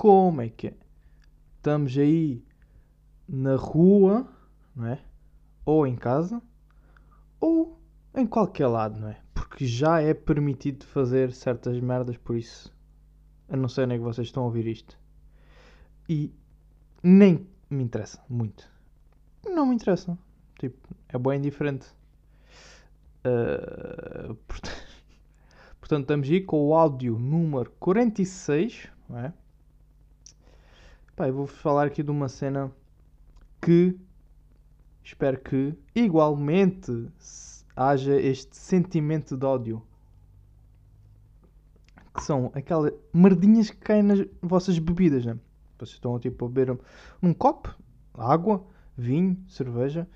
[0.00, 0.74] como é que é?
[1.58, 2.42] Estamos aí
[3.28, 4.26] na rua,
[4.74, 4.98] não é?
[5.66, 6.40] Ou em casa,
[7.38, 7.78] ou
[8.14, 9.20] em qualquer lado, não é?
[9.34, 12.74] Porque já é permitido fazer certas merdas por isso.
[13.46, 14.98] A não ser nem que vocês estão a ouvir isto.
[16.08, 16.32] E
[17.02, 18.66] nem me interessa muito.
[19.44, 20.18] Não me interessa.
[20.58, 21.86] Tipo, é bem diferente.
[23.22, 24.82] Uh, portanto,
[25.78, 29.34] portanto, estamos aí com o áudio número 46, não é?
[31.20, 32.72] Pá, eu vou falar aqui de uma cena
[33.60, 33.94] que
[35.04, 37.10] espero que igualmente
[37.76, 39.82] haja este sentimento de ódio.
[42.14, 45.38] Que são aquelas merdinhas que caem nas vossas bebidas, né?
[45.78, 46.78] Vocês estão tipo a beber
[47.22, 47.78] um copo,
[48.14, 48.64] água,
[48.96, 50.08] vinho, cerveja.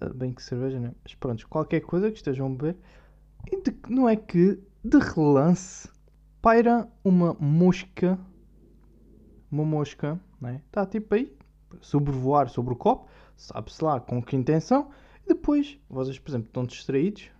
[0.00, 0.92] Eh, bem que cerveja, né?
[1.02, 2.76] Mas pronto, qualquer coisa que estejam a beber.
[3.50, 5.88] E de, não é que de relance
[6.40, 8.16] paira uma mosca.
[9.50, 10.62] Uma mosca, né?
[10.66, 11.36] Está tipo aí,
[11.80, 14.90] sobrevoar sobre o copo, sabe-se lá com que intenção.
[15.24, 17.30] E depois, vocês, por exemplo, estão distraídos.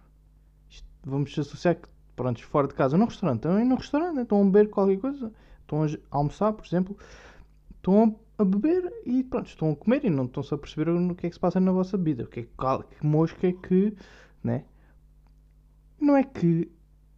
[1.04, 3.38] Vamos associar que, pronto, fora de casa, no restaurante.
[3.38, 5.32] Estão no restaurante, estão a beber qualquer coisa.
[5.62, 6.96] Estão a almoçar, por exemplo
[7.86, 11.26] estão a beber e pronto, estão a comer e não estão-se a perceber o que
[11.26, 12.24] é que se passa na vossa vida.
[12.24, 13.94] O que, é, que mosca é que,
[14.42, 14.64] né?
[16.00, 16.70] Não é que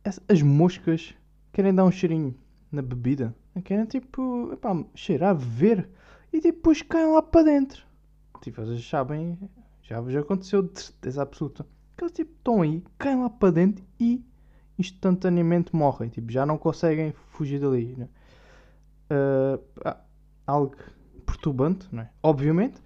[0.04, 1.14] as moscas
[1.52, 2.34] querem dar um cheirinho
[2.70, 3.34] na bebida.
[3.62, 5.88] Querem tipo, epá, cheirar, ver
[6.32, 7.82] e depois caem lá para dentro.
[8.40, 9.38] Tipo, vocês sabem,
[9.82, 11.66] já vos aconteceu de certeza absoluta.
[11.96, 14.24] Que eles tipo, estão aí, caem lá para dentro e
[14.78, 16.08] instantaneamente morrem.
[16.08, 17.96] Tipo, já não conseguem fugir dali.
[17.96, 18.08] Né?
[19.10, 19.96] Uh,
[20.46, 20.76] algo
[21.26, 22.10] perturbante, não é?
[22.22, 22.80] Obviamente.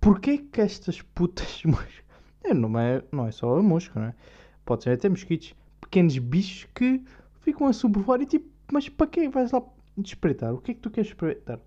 [0.00, 2.04] Porquê que estas putas moscas.
[2.54, 4.14] Não é, não é só a mosca, não é?
[4.64, 5.54] Pode ser até mosquitos.
[5.80, 7.02] Pequenos bichos que
[7.40, 9.62] ficam a sobrevoar e tipo, mas para que vais lá
[10.04, 10.52] espreitar?
[10.54, 11.58] O que é que tu queres espreitar?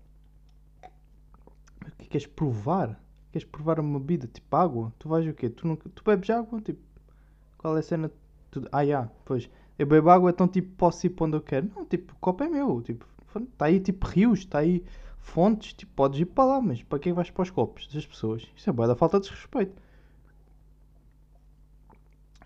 [1.82, 3.00] O que é queres provar?
[3.32, 4.92] Queres provar uma bebida tipo água?
[4.98, 5.48] Tu vais o quê?
[5.48, 6.60] Tu, nunca, tu bebes água?
[6.60, 6.80] Tipo,
[7.58, 8.10] qual é a cena?
[8.50, 9.48] Tu, ah, já, pois.
[9.78, 11.70] Eu bebo água, então tipo, posso ir para onde eu quero.
[11.74, 12.82] Não, tipo, o copo é meu.
[12.82, 13.06] Tipo,
[13.52, 14.84] está aí tipo rios, está aí
[15.20, 18.46] fontes, tipo, podes ir para lá, mas para que vais para os copos das pessoas?
[18.56, 19.72] Isso é boa da falta de respeito.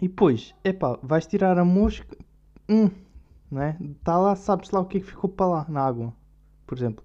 [0.01, 2.17] E depois, epá, vais tirar a mosca,
[2.69, 2.91] hum,
[3.55, 3.79] não é?
[3.81, 6.13] Está lá, sabes lá o que é que ficou para lá na água,
[6.67, 7.05] por exemplo.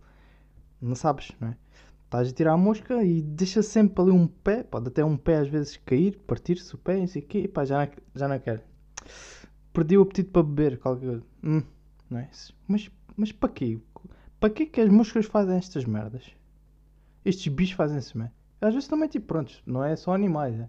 [0.81, 1.57] Não sabes, não é?
[2.05, 5.37] Estás a tirar a mosca e deixa sempre ali um pé, pode até um pé
[5.37, 8.39] às vezes cair, partir-se o pé, não sei o quê, epá, já não, já não
[8.39, 8.63] quero.
[9.71, 11.23] Perdi o apetite para beber, qualquer coisa.
[11.43, 11.61] Hum,
[12.09, 12.29] não é?
[12.67, 13.79] Mas, mas para quê?
[14.39, 16.23] Para que é que as moscas fazem estas merdas?
[17.23, 18.33] Estes bichos fazem essa merda.
[18.59, 20.67] Às vezes também, tipo, pronto, não é só animais, né?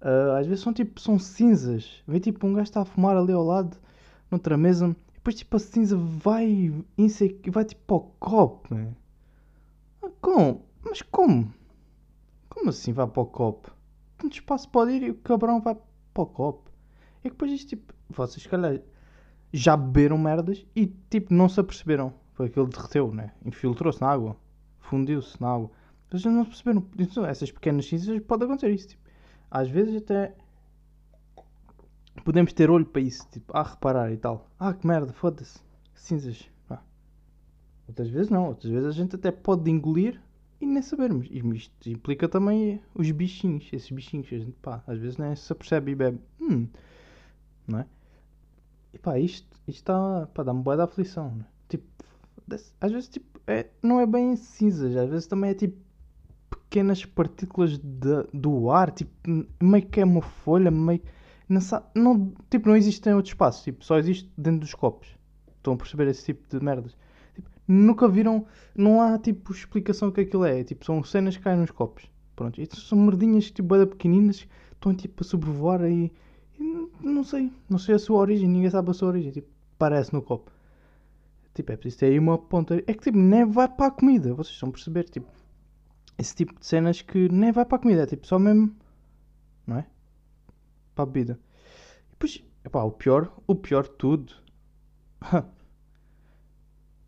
[0.00, 2.04] Uh, às vezes são tipo, são cinzas.
[2.06, 3.76] Vê tipo um gajo está a fumar ali ao lado,
[4.30, 4.94] noutra mesa,
[5.28, 6.72] depois tipo a cinza vai,
[7.50, 8.94] vai tipo para o copo, né?
[10.02, 10.64] Ah, como?
[10.82, 11.52] Mas como?
[12.48, 13.70] Como assim vai para o copo?
[14.16, 15.76] Tanto espaço pode ir e o cabrão vai
[16.14, 16.70] para o copo.
[17.18, 18.80] É que depois isto tipo, vocês calhar
[19.52, 22.14] já beberam merdas e tipo não se aperceberam.
[22.32, 23.32] Foi aquilo derreteu, né?
[23.44, 24.36] Infiltrou-se na água.
[24.78, 25.70] Fundiu-se na água.
[26.10, 26.86] Mas não perceberam.
[27.26, 28.88] Essas pequenas cinzas pode acontecer isso.
[28.88, 29.02] Tipo,
[29.50, 30.34] às vezes até
[32.22, 33.26] podemos ter olho para isso.
[33.30, 34.48] Tipo, a reparar e tal.
[34.58, 35.60] Ah, que merda, foda-se.
[35.94, 36.48] Cinzas.
[36.68, 36.80] Ah.
[37.86, 38.48] Outras vezes não.
[38.48, 40.20] Outras vezes a gente até pode engolir
[40.60, 41.28] e nem sabermos.
[41.30, 43.68] E isto implica também os bichinhos.
[43.72, 44.26] Esses bichinhos.
[44.32, 46.20] A gente, pá, às vezes nem se apercebe e bebe.
[46.40, 46.68] Hum.
[47.66, 47.86] Não é?
[48.92, 50.28] E pá, isto está.
[50.34, 51.34] Pá, dá-me boa da aflição.
[51.34, 51.44] Né?
[51.68, 51.86] Tipo,
[52.80, 55.76] às vezes tipo, é, não é bem cinzas, às vezes também é tipo
[56.50, 59.12] pequenas partículas de, do ar, tipo,
[59.60, 61.00] meio que é uma folha, meio
[61.48, 61.60] não,
[61.94, 65.08] não, tipo, não existe em outro espaço, tipo, só existe dentro dos copos.
[65.56, 66.96] Estão a perceber esse tipo de merdas?
[67.34, 71.42] Tipo, nunca viram, não há tipo explicação o que aquilo é, tipo, são cenas que
[71.42, 72.10] caem nos copos.
[72.36, 76.12] Pronto, são merdinhas tipo bada pequeninas, estão tipo a sobrevoar aí,
[77.02, 79.48] não sei, não sei a sua origem, ninguém sabe a sua origem, tipo,
[79.78, 80.50] parece no copo.
[81.54, 82.76] Tipo, é preciso ter aí uma ponta.
[82.86, 84.32] É que tipo, nem vai para a comida.
[84.32, 85.04] Vocês estão a perceber?
[85.08, 85.26] Tipo,
[86.16, 88.02] esse tipo de cenas que nem vai para a comida.
[88.02, 88.72] É tipo, só mesmo.
[89.66, 89.86] Não é?
[90.98, 91.38] Para a bebida.
[92.08, 94.34] E depois, epá, o pior, o pior de tudo.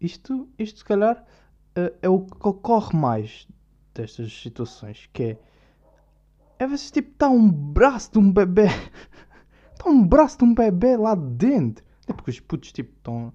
[0.01, 1.27] isto, isto se calhar
[1.77, 3.49] uh, é o que ocorre mais
[3.93, 5.11] destas situações.
[5.13, 5.39] Que é.
[6.61, 8.67] É vezes tipo, está um braço de um bebê.
[9.73, 11.85] Está um braço de um bebê lá dentro.
[12.07, 13.35] É porque os putos tipo estão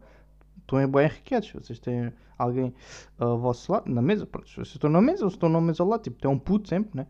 [0.66, 1.52] estão bem enriquedos.
[1.54, 2.74] Vocês têm alguém
[3.18, 5.90] ao vosso lado, na mesa, pronto, vocês estão na mesa, ou estão na mesa ao
[5.90, 7.08] lado, tipo, tem um puto sempre, né?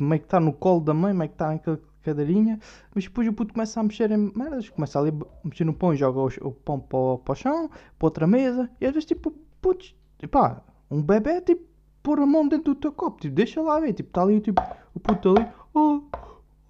[0.00, 2.58] Meio que está no colo da mãe, meio que está naquela cadeirinha,
[2.94, 5.92] mas depois o puto começa a mexer em merdas, começa ali a mexer no pão
[5.92, 7.68] e joga o, o pão para o, chão,
[7.98, 9.94] para outra mesa, e às vezes, tipo, putos,
[10.30, 11.72] pá, Um bebê é tipo
[12.02, 13.20] pôr a mão dentro do teu copo.
[13.20, 13.92] Tipo, deixa lá ver.
[13.92, 14.60] Tipo, está ali tipo,
[14.94, 15.48] o puto ali.
[15.72, 16.02] Oh,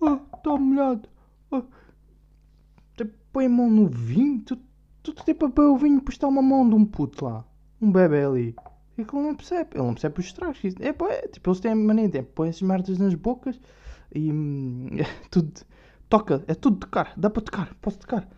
[0.00, 1.08] oh, está molhado.
[1.50, 1.62] Oh.
[2.96, 4.42] Tipo, põe a mão no vinho.
[4.42, 4.58] Tu,
[5.02, 7.44] tu, tu tipo, para vinho, depois está uma mão de um puto lá.
[7.80, 8.56] Um bebê ali.
[8.96, 9.70] E que ele não percebe.
[9.74, 10.60] Ele não percebe os estragos.
[10.80, 12.10] É, pô, é, tipo, eles têm mania.
[12.14, 13.60] É, põe essas merdas nas bocas
[14.14, 15.52] e hum, é tudo.
[16.08, 17.12] Toca, é tudo tocar.
[17.16, 18.28] Dá para tocar, posso tocar.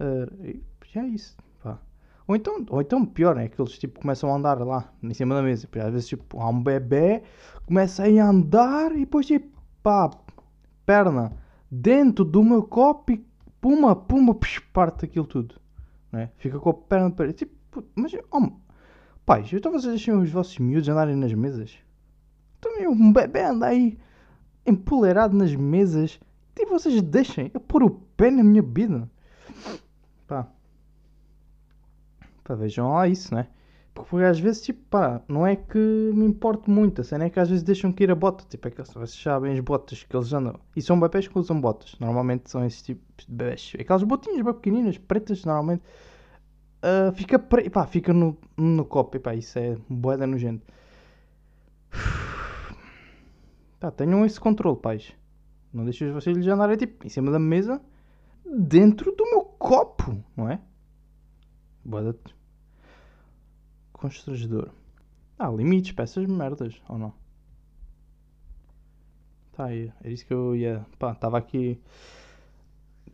[0.00, 0.62] Uh, e,
[0.98, 1.36] é isso.
[1.62, 1.78] Pá.
[2.26, 5.34] Ou então, ou então pior, é que eles tipo, começam a andar lá em cima
[5.34, 5.68] da mesa.
[5.84, 7.22] Às vezes tipo, há um bebê,
[7.64, 10.10] começa a andar e depois tipo, pá,
[10.84, 11.32] perna
[11.70, 13.24] dentro do meu copo e
[13.60, 15.61] puma, puma, psh, parte aquilo tudo.
[16.12, 16.30] Né?
[16.36, 18.52] Fica com a perna para tipo, mas, oh,
[19.24, 21.74] pais, então vocês deixam os vossos miúdos andarem nas mesas?
[22.60, 23.98] Também então, um bebê anda aí
[24.64, 26.20] empoleirado nas mesas
[26.52, 29.10] e tipo, vocês deixem eu pôr o pé na minha vida.
[30.26, 30.46] Pá.
[32.44, 33.48] Pá, vejam lá isso, né?
[33.94, 37.38] Porque às vezes, tipo, pá, não é que me importe muito, a cena é que
[37.38, 38.44] às vezes deixam que ir a bota.
[38.48, 40.58] Tipo, é que vocês sabem as botas que eles andam.
[40.74, 41.94] E são bebés que usam botas.
[42.00, 43.74] Normalmente são esses tipos de bebés.
[43.78, 45.82] Aquelas botinhas bem pequeninas, pretas, normalmente.
[46.82, 47.68] Uh, fica pre...
[47.68, 49.16] pá, fica no, no copo.
[49.16, 50.64] E pá, isso é boeda nojento.
[53.78, 55.12] Pá, tenham esse controle, pais.
[55.72, 57.80] Não deixem os vocês andarem tipo em cima da mesa
[58.44, 60.60] dentro do meu copo, não é?
[61.84, 62.14] Boa
[64.02, 64.68] constrangedor.
[65.38, 67.14] Há limites para essas merdas, ou não?
[69.52, 70.84] Tá aí, é isso que eu ia.
[70.98, 71.80] Pá, estava aqui.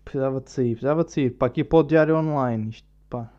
[0.03, 1.31] Precisava de sair, precisava de sair.
[1.31, 2.71] Para aqui para o diário online.
[2.71, 3.31] Isto, pá.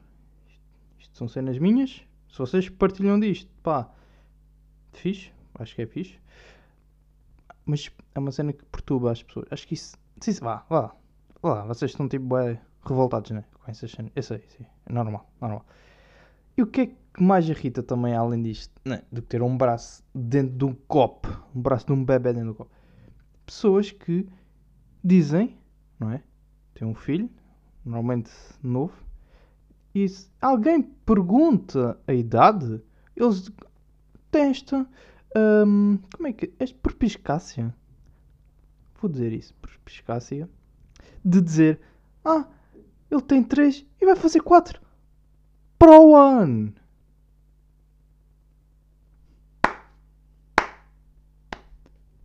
[1.00, 2.04] Isto, são cenas minhas.
[2.30, 3.90] Se vocês partilham disto, pá.
[4.94, 6.20] Fixe, acho que é fixe.
[7.66, 9.48] Mas é uma cena que perturba as pessoas.
[9.50, 9.98] Acho que isso.
[10.20, 10.96] Sim, vá, vá.
[11.42, 13.44] Vá, vocês estão tipo é, revoltados, né?
[13.54, 14.12] Com essas cenas.
[14.16, 14.66] Eu sei, sim.
[14.86, 15.66] É normal, normal.
[16.58, 19.04] E o que é que mais irrita também, além disto, né?
[19.12, 22.50] do que ter um braço dentro de um copo, um braço de um bebê dentro
[22.50, 22.72] do copo?
[23.46, 24.28] Pessoas que
[25.04, 25.58] dizem,
[26.00, 26.24] não é?
[26.74, 27.30] Tem um filho,
[27.84, 28.32] normalmente
[28.62, 28.94] novo,
[29.94, 32.82] e se alguém pergunta a idade,
[33.16, 33.52] eles
[34.32, 34.88] têm esta.
[35.66, 36.54] Hum, como é que.
[36.60, 37.74] Esta perpiscácia.
[39.02, 40.50] Vou dizer isso, perpiscácia.
[41.26, 41.82] De dizer:
[42.24, 42.48] Ah,
[43.10, 44.80] ele tem 3 e vai fazer 4
[45.78, 46.74] para o ano.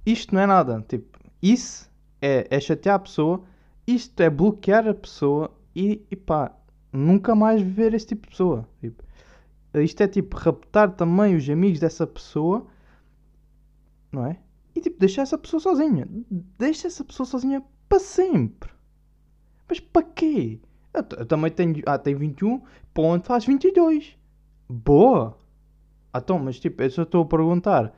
[0.06, 0.84] Isto não é nada.
[0.88, 1.90] Tipo, isso
[2.20, 3.42] é, é chatear a pessoa,
[3.86, 6.54] isto é bloquear a pessoa e, e pá,
[6.92, 8.68] nunca mais ver esse tipo de pessoa.
[8.80, 9.02] Tipo,
[9.74, 12.66] isto é tipo raptar também os amigos dessa pessoa,
[14.12, 14.38] não é?
[14.74, 16.06] E tipo, deixar essa pessoa sozinha.
[16.58, 18.70] Deixa essa pessoa sozinha para sempre.
[19.68, 20.60] Mas para quê?
[20.92, 21.82] Eu, eu, também tenho.
[21.86, 22.62] Ah, tem 21,
[22.92, 24.16] ponto, faz 22.
[24.68, 25.36] Boa!
[26.12, 27.92] Ah, então, mas tipo, eu só estou a perguntar.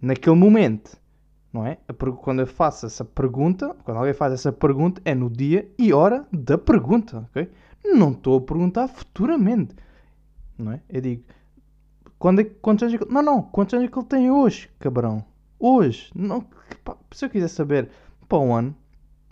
[0.00, 0.98] Naquele momento,
[1.52, 1.78] não é?
[2.20, 6.26] Quando eu faço essa pergunta, quando alguém faz essa pergunta, é no dia e hora
[6.32, 7.50] da pergunta, ok?
[7.84, 9.74] Não estou a perguntar futuramente,
[10.56, 10.80] não é?
[10.88, 11.24] Eu digo,
[12.18, 14.68] quando é, quantos anos é que, Não, não, quantos anos é que ele tem hoje,
[14.78, 15.24] cabrão?
[15.58, 16.10] Hoje.
[16.14, 16.44] Não,
[16.84, 17.88] pá, se eu quiser saber
[18.28, 18.76] para um ano,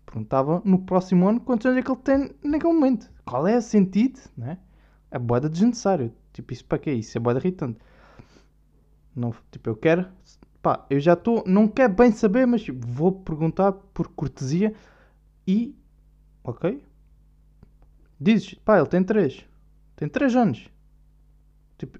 [0.06, 3.10] perguntava no próximo ano quantos anos é que ele tem naquele momento.
[3.26, 4.58] Qual é o sentido, né?
[5.10, 6.12] É boeda desnecessário.
[6.32, 6.92] Tipo, isso para quê?
[6.92, 7.78] Isso é boeda irritante.
[9.14, 10.06] Não, tipo, eu quero.
[10.62, 11.44] Pá, eu já estou.
[11.46, 14.74] Não quero bem saber, mas vou perguntar por cortesia
[15.46, 15.76] e.
[16.42, 16.82] Ok?
[18.20, 19.44] Dizes, pá, ele tem 3.
[19.96, 20.68] Tem 3 anos.
[21.76, 21.98] Tipo,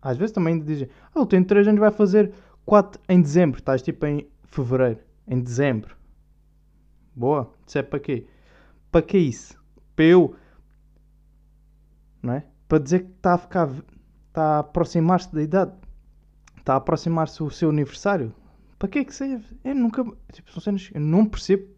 [0.00, 2.32] às vezes também dizem, ah, ele tem 3 anos, vai fazer
[2.66, 3.58] 4 em dezembro.
[3.58, 5.00] Estás tipo em fevereiro.
[5.26, 5.96] Em dezembro.
[7.14, 7.52] Boa.
[7.66, 8.26] Isso é para quê?
[8.90, 9.56] Para que isso?
[9.94, 10.34] Para eu.
[12.22, 12.46] Não é?
[12.66, 13.70] Para dizer que está a ficar.
[14.28, 15.72] Está a aproximar-se da idade.
[16.62, 18.32] Está a aproximar-se o seu aniversário.
[18.78, 19.44] Para que é que serve?
[19.64, 20.04] Eu nunca.
[20.32, 20.90] Tipo, são cenas.
[20.94, 21.68] Eu não percebo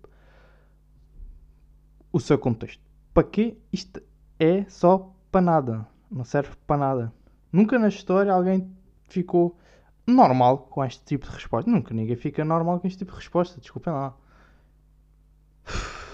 [2.12, 2.82] o seu contexto.
[3.14, 4.02] Para que isto
[4.38, 5.88] é só para nada?
[6.10, 7.12] Não serve para nada.
[7.50, 8.70] Nunca na história alguém
[9.08, 9.58] ficou
[10.06, 11.70] normal com este tipo de resposta.
[11.70, 13.58] Nunca ninguém fica normal com este tipo de resposta.
[13.60, 14.14] Desculpem lá.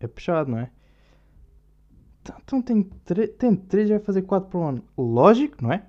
[0.00, 0.70] É puxado, não é?
[2.20, 4.84] Então, então tem, tem 3 vai fazer 4 por ano.
[4.98, 5.86] Lógico, não é?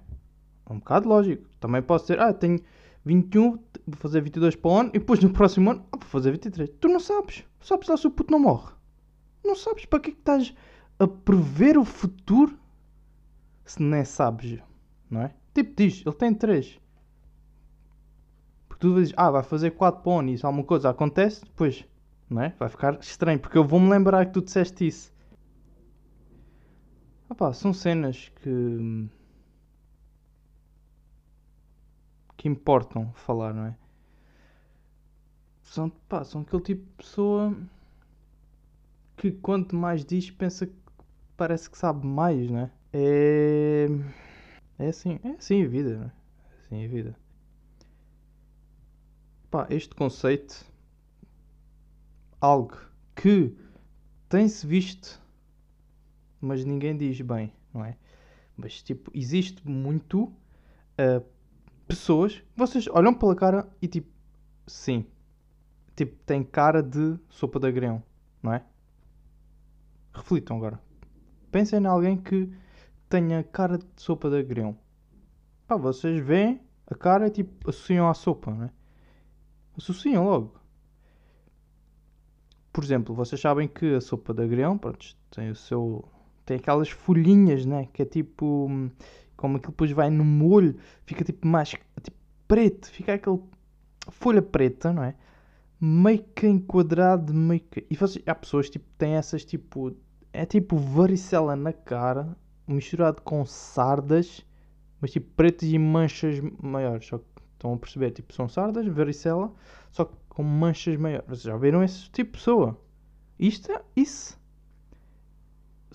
[0.69, 1.47] É um bocado lógico.
[1.59, 2.59] Também posso dizer, ah, tenho
[3.05, 6.31] 21, vou fazer 22 para o ano e depois no próximo ano ah, vou fazer
[6.31, 6.69] 23.
[6.79, 7.43] Tu não sabes.
[7.59, 8.73] Sabes lá se o puto não morre.
[9.43, 10.53] Não sabes para que é que estás
[10.97, 12.57] a prever o futuro
[13.65, 14.59] se nem sabes,
[15.09, 15.33] não é?
[15.53, 16.79] Tipo, diz, ele tem 3.
[18.67, 21.43] Porque tu dizes, ah, vai fazer 4 para o ano e se alguma coisa acontece,
[21.43, 21.85] depois
[22.29, 22.53] não é?
[22.57, 25.13] Vai ficar estranho, porque eu vou-me lembrar que tu disseste isso.
[27.29, 29.09] Opa, são cenas que.
[32.45, 33.75] Que importam falar, não é?
[35.63, 37.57] São, pá, são aquele tipo de pessoa
[39.17, 40.75] que quanto mais diz, pensa que
[41.35, 42.71] parece que sabe mais, não é?
[42.93, 43.87] É,
[44.77, 46.05] é assim, é assim a vida, não é?
[46.05, 47.17] É assim a vida.
[49.49, 50.63] Pá, este conceito,
[52.39, 52.77] algo
[53.15, 53.57] que
[54.29, 55.19] tem-se visto,
[56.39, 57.97] mas ninguém diz bem, não é?
[58.55, 61.34] Mas tipo, existe muito uh,
[61.87, 64.09] pessoas, vocês olham pela cara e tipo,
[64.67, 65.05] sim,
[65.95, 68.03] tipo, tem cara de sopa de agrião,
[68.41, 68.63] não é?
[70.13, 70.79] Reflitam agora.
[71.51, 72.51] Pensem em alguém que
[73.09, 74.77] tenha cara de sopa de agrião.
[75.67, 78.69] Pá, vocês veem a cara e tipo, associam à sopa, não é?
[79.77, 80.59] Associam logo.
[82.71, 86.03] Por exemplo, vocês sabem que a sopa de agrião, pronto, tem o seu
[86.45, 87.87] tem aquelas folhinhas, né?
[87.91, 88.69] Que é tipo.
[89.35, 90.75] Como aquilo depois vai no molho,
[91.05, 91.69] fica tipo mais.
[91.69, 93.39] Tipo preto, fica aquele.
[94.09, 95.15] Folha preta, não é?
[95.79, 97.85] Meio que enquadrado, meio que.
[97.89, 99.95] E vocês, há pessoas tipo têm essas tipo.
[100.31, 102.35] É tipo varicela na cara,
[102.67, 104.45] misturado com sardas,
[104.99, 107.07] mas tipo pretas e manchas maiores.
[107.07, 108.11] Só que estão a perceber?
[108.11, 109.53] Tipo, são sardas, varicela,
[109.91, 111.25] só que com manchas maiores.
[111.27, 112.77] Vocês já viram esse tipo de pessoa?
[113.39, 114.37] Isto é isso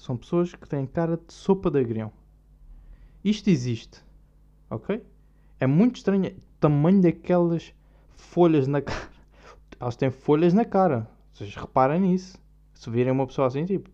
[0.00, 2.10] são pessoas que têm cara de sopa de agrião.
[3.24, 4.02] Isto existe.
[4.70, 5.04] Ok?
[5.58, 7.74] É muito estranho o tamanho daquelas
[8.14, 9.10] folhas na cara.
[9.78, 11.08] Elas têm folhas na cara.
[11.32, 12.38] Vocês reparem nisso.
[12.74, 13.90] Se virem uma pessoa assim, tipo.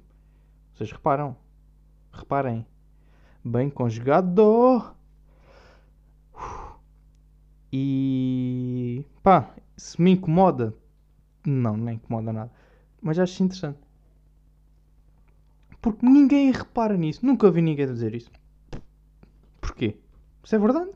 [0.74, 1.36] Vocês reparam.
[2.12, 2.66] Reparem.
[3.44, 4.94] Bem conjugado.
[7.72, 9.04] E.
[9.22, 10.72] pá, se me incomoda.
[11.44, 12.52] Não, não incomoda nada.
[13.00, 13.78] Mas acho interessante.
[15.80, 17.24] Porque ninguém repara nisso.
[17.24, 18.30] Nunca vi ninguém dizer isso.
[19.76, 19.94] Porquê?
[20.42, 20.90] Isso é verdade?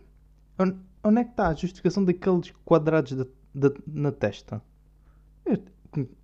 [1.05, 4.63] Onde é que está a justificação daqueles quadrados da, da, na testa?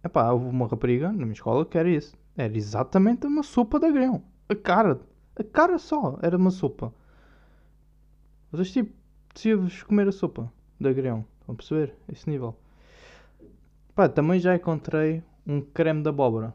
[0.02, 2.16] epá, houve uma rapariga na minha escola que era isso.
[2.34, 4.22] Era exatamente uma sopa de agrião.
[4.48, 4.98] A cara.
[5.38, 6.94] A cara só era uma sopa.
[8.50, 8.94] Vocês tipo,
[9.34, 11.26] deciam-vos comer a sopa de agrião.
[11.40, 11.94] Estão a perceber?
[12.10, 12.56] Esse nível.
[13.94, 16.54] Pá, também já encontrei um creme de abóbora.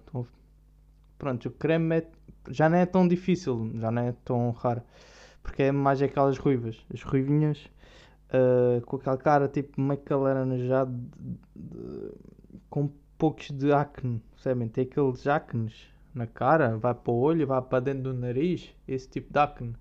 [1.19, 2.07] Pronto, o creme é,
[2.49, 4.81] já não é tão difícil, já não é tão raro.
[5.43, 7.69] Porque é mais aquelas ruivas, as ruivinhas
[8.29, 10.93] uh, com aquela cara tipo meio calaranjado,
[12.69, 14.67] com poucos de acne, percebem?
[14.67, 19.09] Tem aqueles acnes na cara, vai para o olho, vai para dentro do nariz, esse
[19.09, 19.75] tipo de acne.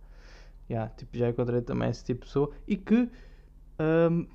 [0.69, 3.11] Yeah, tipo, já encontrei também esse tipo de pessoa e que
[3.81, 4.27] um,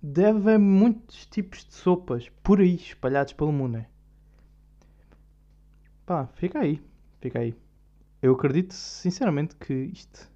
[0.00, 3.78] deve haver muitos tipos de sopas por aí espalhados pelo mundo.
[3.78, 3.86] Né?
[6.06, 6.80] Pá, fica aí.
[7.20, 7.54] Fica aí.
[8.22, 10.30] Eu acredito sinceramente que isto,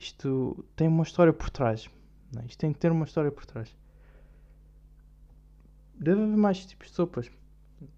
[0.00, 1.90] isto tem uma história por trás.
[2.32, 2.46] Não, é?
[2.46, 3.76] isto tem que ter uma história por trás.
[5.94, 7.30] Deve haver mais tipos de sopas.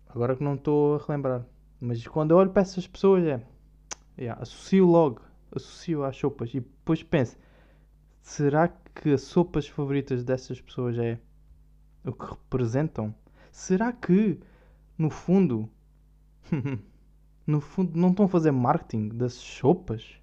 [0.09, 1.47] Agora que não estou a relembrar.
[1.81, 3.41] Mas quando eu olho para essas pessoas é.
[4.19, 5.23] Yeah, associo logo.
[5.55, 6.53] Associo às sopas.
[6.53, 7.39] E depois penso.
[8.21, 11.21] Será que as sopas favoritas dessas pessoas é
[12.05, 13.15] o que representam?
[13.53, 14.41] Será que,
[14.99, 15.71] no fundo,
[17.47, 20.21] no fundo, não estão a fazer marketing das sopas?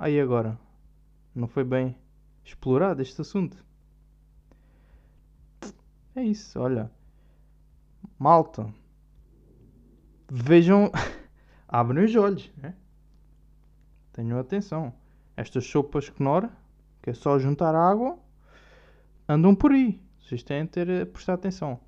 [0.00, 0.56] Aí agora,
[1.34, 1.98] não foi bem
[2.44, 3.64] explorado este assunto?
[6.14, 6.88] É isso, olha.
[8.16, 8.72] Malta,
[10.30, 10.92] vejam,
[11.66, 12.76] abrem os olhos, né?
[14.12, 14.94] Tenham atenção.
[15.36, 16.48] Estas sopas Knorr,
[17.02, 18.16] que é só juntar água,
[19.28, 20.00] andam por aí.
[20.20, 21.80] Vocês têm de ter, prestar atenção.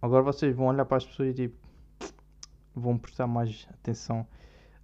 [0.00, 1.58] Agora vocês vão olhar para as pessoas e tipo,
[2.72, 4.24] vão prestar mais atenção.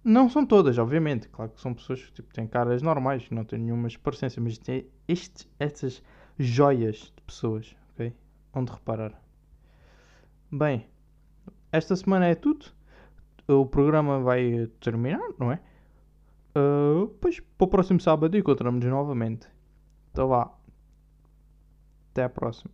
[0.03, 1.27] Não são todas, obviamente.
[1.29, 4.59] Claro que são pessoas que tipo, têm caras normais, não têm nenhuma parecência, mas
[5.07, 6.03] estes, estas
[6.37, 8.13] joias de pessoas, ok?
[8.53, 9.21] Onde reparar.
[10.51, 10.87] Bem,
[11.71, 12.65] esta semana é tudo.
[13.47, 15.59] O programa vai terminar, não é?
[16.55, 19.47] Uh, pois para o próximo sábado encontramos novamente.
[20.11, 20.51] Então vá.
[22.11, 22.71] Até a próxima.